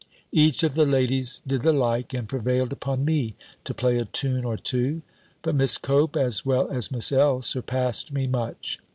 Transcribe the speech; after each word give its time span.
Each 0.31 0.63
of 0.63 0.73
the 0.73 0.87
ladies 0.87 1.43
did 1.45 1.61
the 1.61 1.71
like, 1.71 2.11
and 2.11 2.27
prevailed 2.27 2.71
upon 2.73 3.05
me 3.05 3.35
to 3.65 3.73
play 3.75 3.99
a 3.99 4.05
tune 4.05 4.45
or 4.45 4.57
two: 4.57 5.03
but 5.43 5.53
Miss 5.53 5.77
Cope, 5.77 6.17
as 6.17 6.43
well 6.43 6.67
as 6.71 6.89
Miss 6.89 7.11
L., 7.11 7.43
surpassed 7.43 8.11
me 8.11 8.25
much. 8.25 8.79